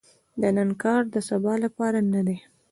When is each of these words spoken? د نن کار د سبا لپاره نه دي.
د 0.41 0.43
نن 0.55 0.69
کار 0.83 1.01
د 1.13 1.15
سبا 1.29 1.53
لپاره 1.63 1.99
نه 2.13 2.21
دي. 2.27 2.37